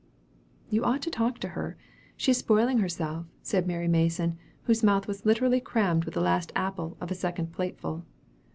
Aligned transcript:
'""You 0.71 0.83
ought 0.83 1.03
to 1.03 1.11
talk 1.11 1.37
to 1.41 1.49
her, 1.49 1.77
she 2.17 2.31
is 2.31 2.39
spoiling 2.39 2.79
herself," 2.79 3.27
said 3.43 3.67
Mary 3.67 3.87
Mason, 3.87 4.35
whose 4.63 4.81
mouth 4.81 5.07
was 5.07 5.27
literally 5.27 5.59
crammed 5.59 6.05
with 6.05 6.15
the 6.15 6.21
last 6.21 6.51
apple 6.55 6.97
of 6.99 7.11
a 7.11 7.13
second 7.13 7.53
plateful. 7.53 8.03